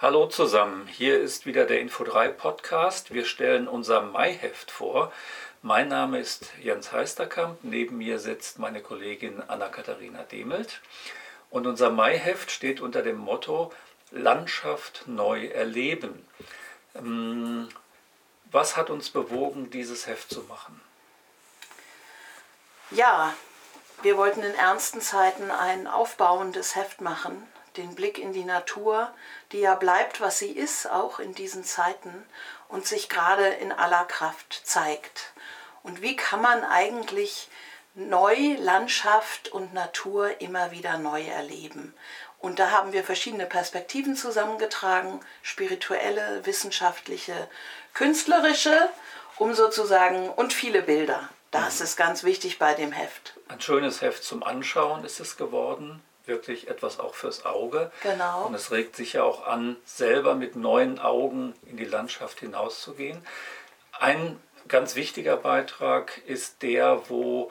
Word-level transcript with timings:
Hallo 0.00 0.28
zusammen, 0.28 0.86
hier 0.86 1.20
ist 1.20 1.44
wieder 1.44 1.64
der 1.64 1.82
Info3 1.82 2.28
Podcast. 2.28 3.12
Wir 3.12 3.24
stellen 3.24 3.66
unser 3.66 4.00
Maiheft 4.00 4.70
vor. 4.70 5.12
Mein 5.60 5.88
Name 5.88 6.20
ist 6.20 6.52
Jens 6.62 6.92
Heisterkamp, 6.92 7.58
neben 7.64 7.98
mir 7.98 8.20
sitzt 8.20 8.60
meine 8.60 8.80
Kollegin 8.80 9.42
Anna-Katharina 9.48 10.22
Demelt. 10.22 10.82
Und 11.50 11.66
unser 11.66 11.90
Maiheft 11.90 12.52
steht 12.52 12.80
unter 12.80 13.02
dem 13.02 13.16
Motto 13.16 13.72
Landschaft 14.12 15.02
neu 15.06 15.46
erleben. 15.46 16.24
Ähm, 16.94 17.68
was 18.52 18.76
hat 18.76 18.90
uns 18.90 19.10
bewogen, 19.10 19.70
dieses 19.70 20.06
Heft 20.06 20.30
zu 20.30 20.42
machen? 20.42 20.80
Ja, 22.92 23.34
wir 24.02 24.16
wollten 24.16 24.44
in 24.44 24.54
ernsten 24.54 25.00
Zeiten 25.00 25.50
ein 25.50 25.88
aufbauendes 25.88 26.76
Heft 26.76 27.00
machen, 27.00 27.48
den 27.78 27.94
Blick 27.94 28.18
in 28.18 28.32
die 28.32 28.44
Natur, 28.44 29.10
die 29.52 29.60
ja 29.60 29.74
bleibt, 29.74 30.20
was 30.20 30.38
sie 30.38 30.50
ist, 30.50 30.90
auch 30.90 31.18
in 31.20 31.34
diesen 31.34 31.64
Zeiten 31.64 32.26
und 32.68 32.86
sich 32.86 33.08
gerade 33.08 33.46
in 33.46 33.72
aller 33.72 34.04
Kraft 34.04 34.60
zeigt. 34.64 35.32
Und 35.82 36.02
wie 36.02 36.16
kann 36.16 36.42
man 36.42 36.64
eigentlich 36.64 37.48
neu 37.94 38.56
Landschaft 38.58 39.48
und 39.48 39.72
Natur 39.72 40.40
immer 40.40 40.70
wieder 40.70 40.98
neu 40.98 41.22
erleben? 41.22 41.94
Und 42.40 42.58
da 42.58 42.70
haben 42.70 42.92
wir 42.92 43.02
verschiedene 43.02 43.46
Perspektiven 43.46 44.14
zusammengetragen, 44.14 45.20
spirituelle, 45.42 46.44
wissenschaftliche, 46.44 47.48
künstlerische, 47.94 48.90
um 49.38 49.54
sozusagen 49.54 50.28
und 50.28 50.52
viele 50.52 50.82
Bilder. 50.82 51.28
Das 51.50 51.78
mhm. 51.78 51.84
ist 51.84 51.96
ganz 51.96 52.24
wichtig 52.24 52.58
bei 52.58 52.74
dem 52.74 52.92
Heft. 52.92 53.34
Ein 53.48 53.60
schönes 53.60 54.02
Heft 54.02 54.22
zum 54.22 54.42
Anschauen 54.42 55.04
ist 55.04 55.20
es 55.20 55.36
geworden 55.36 56.02
wirklich 56.28 56.68
etwas 56.68 57.00
auch 57.00 57.14
fürs 57.14 57.44
Auge. 57.44 57.90
Genau. 58.02 58.46
Und 58.46 58.54
es 58.54 58.70
regt 58.70 58.94
sich 58.94 59.14
ja 59.14 59.22
auch 59.22 59.46
an, 59.46 59.76
selber 59.84 60.34
mit 60.34 60.54
neuen 60.54 60.98
Augen 60.98 61.54
in 61.66 61.76
die 61.76 61.84
Landschaft 61.84 62.40
hinauszugehen. 62.40 63.26
Ein 63.98 64.38
ganz 64.68 64.94
wichtiger 64.94 65.36
Beitrag 65.36 66.18
ist 66.26 66.62
der, 66.62 67.08
wo 67.08 67.50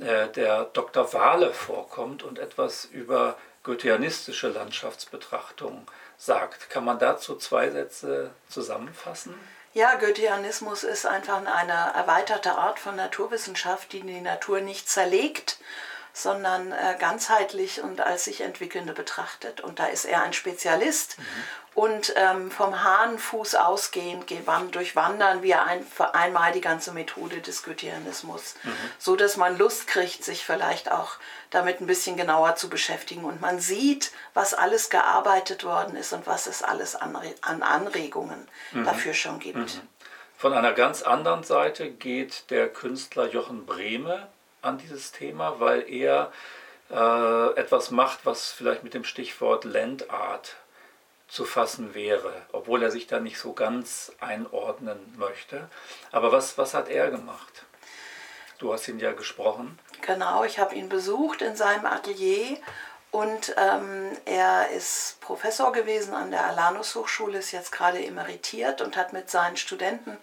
äh, 0.00 0.28
der 0.28 0.64
Dr. 0.72 1.12
Wahle 1.12 1.52
vorkommt 1.52 2.22
und 2.22 2.38
etwas 2.38 2.86
über 2.86 3.36
goetheanistische 3.62 4.48
Landschaftsbetrachtung 4.48 5.86
sagt. 6.16 6.70
Kann 6.70 6.84
man 6.84 6.98
dazu 6.98 7.36
zwei 7.36 7.70
Sätze 7.70 8.30
zusammenfassen? 8.48 9.34
Ja, 9.74 9.94
Goetheanismus 9.94 10.84
ist 10.84 11.06
einfach 11.06 11.44
eine 11.46 11.94
erweiterte 11.94 12.52
Art 12.52 12.78
von 12.78 12.94
Naturwissenschaft, 12.94 13.92
die 13.92 14.02
die 14.02 14.20
Natur 14.20 14.60
nicht 14.60 14.88
zerlegt, 14.88 15.58
sondern 16.12 16.72
äh, 16.72 16.96
ganzheitlich 16.98 17.80
und 17.80 18.00
als 18.00 18.24
sich 18.24 18.42
entwickelnde 18.42 18.92
betrachtet. 18.92 19.60
Und 19.60 19.78
da 19.78 19.86
ist 19.86 20.04
er 20.04 20.22
ein 20.22 20.32
Spezialist. 20.32 21.18
Mhm. 21.18 21.24
Und 21.74 22.12
ähm, 22.16 22.50
vom 22.50 22.84
Hahnfuß 22.84 23.54
ausgehend 23.54 24.26
durchwandern 24.72 25.42
wir 25.42 25.64
ein, 25.64 25.86
einmal 26.12 26.52
die 26.52 26.60
ganze 26.60 26.92
Methode 26.92 27.40
des 27.40 27.62
Goetheanismus, 27.62 28.56
mhm. 28.62 28.72
so 28.98 29.16
dass 29.16 29.38
man 29.38 29.56
Lust 29.56 29.86
kriegt, 29.86 30.22
sich 30.22 30.44
vielleicht 30.44 30.92
auch 30.92 31.12
damit 31.48 31.80
ein 31.80 31.86
bisschen 31.86 32.18
genauer 32.18 32.56
zu 32.56 32.68
beschäftigen. 32.68 33.24
Und 33.24 33.40
man 33.40 33.58
sieht, 33.58 34.12
was 34.34 34.52
alles 34.52 34.90
gearbeitet 34.90 35.64
worden 35.64 35.96
ist 35.96 36.12
und 36.12 36.26
was 36.26 36.46
es 36.46 36.62
alles 36.62 36.94
an, 36.94 37.16
an 37.40 37.62
Anregungen 37.62 38.46
mhm. 38.72 38.84
dafür 38.84 39.14
schon 39.14 39.38
gibt. 39.38 39.56
Mhm. 39.56 39.88
Von 40.36 40.52
einer 40.52 40.72
ganz 40.74 41.00
anderen 41.00 41.42
Seite 41.42 41.88
geht 41.88 42.50
der 42.50 42.68
Künstler 42.68 43.28
Jochen 43.28 43.64
Brehme 43.64 44.28
an 44.62 44.78
dieses 44.78 45.12
Thema, 45.12 45.60
weil 45.60 45.88
er 45.88 46.32
äh, 46.90 47.54
etwas 47.56 47.90
macht, 47.90 48.24
was 48.24 48.52
vielleicht 48.52 48.84
mit 48.84 48.94
dem 48.94 49.04
Stichwort 49.04 49.64
Landart 49.64 50.56
zu 51.28 51.44
fassen 51.44 51.94
wäre, 51.94 52.32
obwohl 52.52 52.82
er 52.82 52.90
sich 52.90 53.06
da 53.06 53.18
nicht 53.18 53.38
so 53.38 53.54
ganz 53.54 54.12
einordnen 54.20 54.98
möchte. 55.16 55.68
Aber 56.10 56.30
was, 56.30 56.58
was 56.58 56.74
hat 56.74 56.88
er 56.88 57.10
gemacht? 57.10 57.64
Du 58.58 58.72
hast 58.72 58.86
ihn 58.86 59.00
ja 59.00 59.12
gesprochen. 59.12 59.78
Genau, 60.02 60.44
ich 60.44 60.58
habe 60.58 60.74
ihn 60.74 60.88
besucht 60.88 61.42
in 61.42 61.56
seinem 61.56 61.86
Atelier 61.86 62.58
und 63.12 63.54
ähm, 63.58 64.10
er 64.24 64.70
ist 64.70 65.20
Professor 65.20 65.70
gewesen 65.70 66.14
an 66.14 66.30
der 66.30 66.46
Alanus 66.46 66.94
Hochschule, 66.94 67.38
ist 67.38 67.52
jetzt 67.52 67.70
gerade 67.70 68.02
emeritiert 68.02 68.80
und 68.80 68.96
hat 68.96 69.12
mit 69.12 69.30
seinen 69.30 69.58
Studenten 69.58 70.16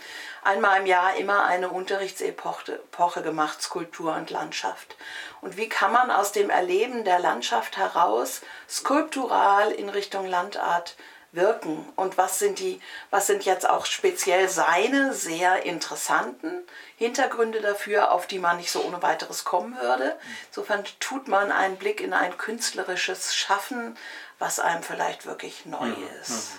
einmal 0.43 0.79
im 0.79 0.87
Jahr 0.87 1.15
immer 1.15 1.43
eine 1.45 1.69
Unterrichtsepoche 1.69 3.21
gemacht, 3.21 3.61
Skulptur 3.61 4.15
und 4.15 4.31
Landschaft. 4.31 4.97
Und 5.39 5.55
wie 5.55 5.69
kann 5.69 5.91
man 5.91 6.09
aus 6.09 6.31
dem 6.31 6.49
Erleben 6.49 7.03
der 7.03 7.19
Landschaft 7.19 7.77
heraus 7.77 8.41
skulptural 8.67 9.71
in 9.71 9.89
Richtung 9.89 10.25
Landart 10.25 10.95
wirken 11.31 11.87
und 11.95 12.17
was 12.17 12.39
sind 12.39 12.59
die, 12.59 12.81
was 13.11 13.27
sind 13.27 13.45
jetzt 13.45 13.69
auch 13.69 13.85
speziell 13.85 14.49
seine 14.49 15.13
sehr 15.13 15.63
interessanten 15.63 16.63
Hintergründe 16.97 17.61
dafür, 17.61 18.11
auf 18.11 18.27
die 18.27 18.39
man 18.39 18.57
nicht 18.57 18.71
so 18.71 18.83
ohne 18.83 19.01
weiteres 19.01 19.43
kommen 19.43 19.77
würde. 19.79 20.17
Insofern 20.47 20.83
tut 20.99 21.27
man 21.27 21.51
einen 21.51 21.77
Blick 21.77 22.01
in 22.01 22.13
ein 22.13 22.37
künstlerisches 22.37 23.35
Schaffen, 23.35 23.97
was 24.39 24.59
einem 24.59 24.83
vielleicht 24.83 25.25
wirklich 25.25 25.65
neu 25.65 25.91
ist. 26.21 26.53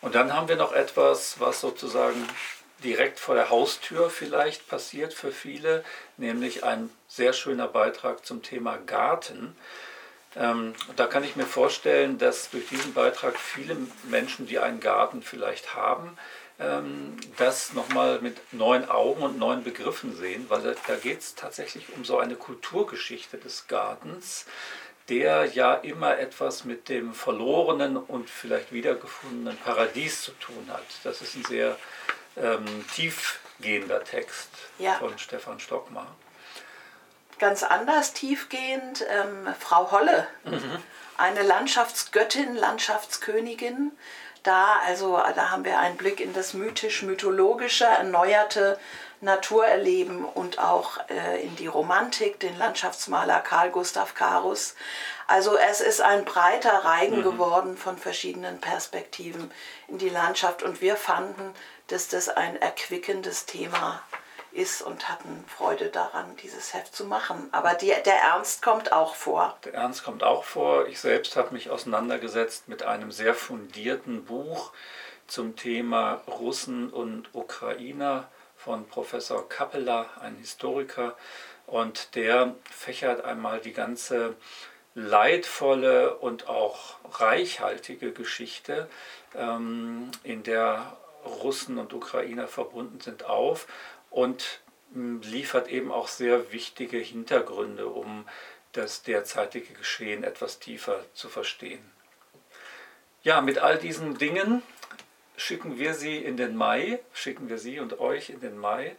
Und 0.00 0.14
dann 0.14 0.32
haben 0.34 0.48
wir 0.48 0.56
noch 0.56 0.72
etwas, 0.72 1.38
was 1.38 1.60
sozusagen 1.60 2.28
direkt 2.82 3.20
vor 3.20 3.36
der 3.36 3.50
Haustür 3.50 4.10
vielleicht 4.10 4.68
passiert 4.68 5.14
für 5.14 5.30
viele, 5.30 5.84
nämlich 6.16 6.64
ein 6.64 6.90
sehr 7.08 7.32
schöner 7.32 7.68
Beitrag 7.68 8.26
zum 8.26 8.42
Thema 8.42 8.76
Garten. 8.78 9.56
Ähm, 10.36 10.74
da 10.96 11.06
kann 11.06 11.24
ich 11.24 11.36
mir 11.36 11.44
vorstellen, 11.44 12.18
dass 12.18 12.50
durch 12.50 12.66
diesen 12.68 12.94
Beitrag 12.94 13.38
viele 13.38 13.76
Menschen, 14.04 14.46
die 14.46 14.58
einen 14.58 14.80
Garten 14.80 15.22
vielleicht 15.22 15.74
haben, 15.74 16.16
ähm, 16.58 17.16
das 17.36 17.74
nochmal 17.74 18.20
mit 18.20 18.38
neuen 18.52 18.88
Augen 18.88 19.22
und 19.22 19.38
neuen 19.38 19.62
Begriffen 19.62 20.16
sehen, 20.16 20.46
weil 20.48 20.62
da, 20.62 20.74
da 20.86 20.96
geht 20.96 21.20
es 21.20 21.34
tatsächlich 21.34 21.84
um 21.96 22.04
so 22.04 22.18
eine 22.18 22.36
Kulturgeschichte 22.36 23.36
des 23.36 23.66
Gartens, 23.66 24.46
der 25.08 25.46
ja 25.46 25.74
immer 25.74 26.18
etwas 26.18 26.64
mit 26.64 26.88
dem 26.88 27.12
verlorenen 27.12 27.96
und 27.96 28.30
vielleicht 28.30 28.72
wiedergefundenen 28.72 29.58
Paradies 29.58 30.22
zu 30.22 30.32
tun 30.32 30.66
hat. 30.68 30.86
Das 31.04 31.20
ist 31.20 31.34
ein 31.34 31.44
sehr 31.44 31.76
ähm, 32.36 32.64
tiefgehender 32.94 34.02
Text 34.04 34.48
ja. 34.78 34.94
von 34.94 35.18
Stefan 35.18 35.60
Stockmar 35.60 36.06
ganz 37.42 37.64
anders 37.64 38.12
tiefgehend. 38.12 39.04
Ähm, 39.10 39.52
Frau 39.58 39.90
Holle, 39.90 40.28
mhm. 40.44 40.78
eine 41.18 41.42
Landschaftsgöttin, 41.42 42.54
Landschaftskönigin. 42.54 43.90
Da, 44.44 44.76
also, 44.86 45.20
da 45.34 45.50
haben 45.50 45.64
wir 45.64 45.78
einen 45.78 45.96
Blick 45.96 46.20
in 46.20 46.32
das 46.32 46.54
mythisch-mythologische, 46.54 47.84
erneuerte 47.84 48.78
Naturerleben 49.20 50.24
und 50.24 50.58
auch 50.58 50.98
äh, 51.08 51.42
in 51.42 51.54
die 51.56 51.66
Romantik, 51.66 52.40
den 52.40 52.56
Landschaftsmaler 52.58 53.40
Karl 53.40 53.70
Gustav 53.70 54.14
Karus. 54.14 54.74
Also 55.26 55.56
es 55.56 55.80
ist 55.80 56.00
ein 56.00 56.24
breiter 56.24 56.84
Reigen 56.84 57.18
mhm. 57.18 57.22
geworden 57.22 57.76
von 57.76 57.98
verschiedenen 57.98 58.60
Perspektiven 58.60 59.50
in 59.88 59.98
die 59.98 60.08
Landschaft 60.08 60.62
und 60.62 60.80
wir 60.80 60.96
fanden, 60.96 61.54
dass 61.88 62.08
das 62.08 62.28
ein 62.28 62.60
erquickendes 62.60 63.46
Thema 63.46 64.00
ist 64.52 64.82
und 64.82 65.08
hatten 65.08 65.44
Freude 65.48 65.88
daran, 65.88 66.36
dieses 66.42 66.74
Heft 66.74 66.94
zu 66.94 67.04
machen. 67.04 67.48
Aber 67.52 67.74
die, 67.74 67.92
der 68.04 68.16
Ernst 68.16 68.62
kommt 68.62 68.92
auch 68.92 69.14
vor. 69.14 69.56
Der 69.64 69.74
Ernst 69.74 70.04
kommt 70.04 70.22
auch 70.22 70.44
vor. 70.44 70.86
Ich 70.86 71.00
selbst 71.00 71.36
habe 71.36 71.52
mich 71.52 71.70
auseinandergesetzt 71.70 72.68
mit 72.68 72.82
einem 72.82 73.10
sehr 73.10 73.34
fundierten 73.34 74.24
Buch 74.24 74.72
zum 75.26 75.56
Thema 75.56 76.22
Russen 76.26 76.90
und 76.90 77.34
Ukrainer 77.34 78.28
von 78.56 78.86
Professor 78.86 79.48
Kappeler, 79.48 80.06
ein 80.20 80.36
Historiker. 80.36 81.16
Und 81.66 82.14
der 82.14 82.54
fächert 82.70 83.24
einmal 83.24 83.60
die 83.60 83.72
ganze 83.72 84.36
leidvolle 84.94 86.16
und 86.18 86.48
auch 86.48 86.96
reichhaltige 87.12 88.12
Geschichte, 88.12 88.88
ähm, 89.34 90.10
in 90.22 90.42
der 90.42 90.96
Russen 91.24 91.78
und 91.78 91.92
Ukrainer 91.92 92.48
verbunden 92.48 93.00
sind, 93.00 93.24
auf 93.24 93.66
und 94.12 94.60
hm, 94.92 95.20
liefert 95.22 95.68
eben 95.68 95.90
auch 95.90 96.06
sehr 96.06 96.52
wichtige 96.52 96.98
Hintergründe, 96.98 97.88
um 97.88 98.28
das 98.72 99.02
derzeitige 99.02 99.74
Geschehen 99.74 100.22
etwas 100.22 100.58
tiefer 100.58 101.04
zu 101.14 101.28
verstehen. 101.28 101.82
Ja, 103.22 103.40
mit 103.40 103.58
all 103.58 103.78
diesen 103.78 104.18
Dingen 104.18 104.62
schicken 105.36 105.78
wir 105.78 105.94
Sie 105.94 106.18
in 106.18 106.36
den 106.36 106.56
Mai, 106.56 107.00
schicken 107.12 107.48
wir 107.48 107.58
Sie 107.58 107.80
und 107.80 108.00
euch 108.00 108.30
in 108.30 108.40
den 108.40 108.58
Mai. 108.58 108.96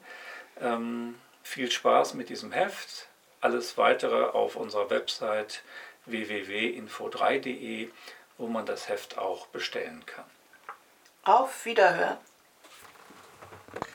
Ähm, 0.61 1.15
viel 1.43 1.71
Spaß 1.71 2.13
mit 2.13 2.29
diesem 2.29 2.51
Heft. 2.51 3.07
Alles 3.41 3.77
weitere 3.77 4.23
auf 4.23 4.55
unserer 4.55 4.89
Website 4.89 5.63
www.info3.de, 6.05 7.89
wo 8.37 8.47
man 8.47 8.65
das 8.65 8.87
Heft 8.89 9.17
auch 9.17 9.47
bestellen 9.47 10.05
kann. 10.05 10.25
Auf 11.23 11.65
Wiederhören. 11.65 12.17